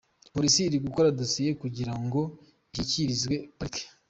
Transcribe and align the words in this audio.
"Polisi 0.33 0.59
iri 0.63 0.77
gukora 0.87 1.15
dosiye 1.19 1.51
kugira 1.61 1.93
ngo 2.03 2.21
iyishyikirizwe 2.31 3.35
parike. 3.57 3.83